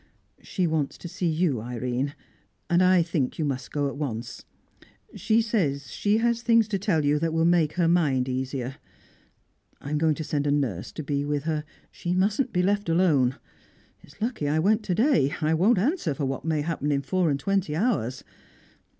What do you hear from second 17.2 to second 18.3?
and twenty hours.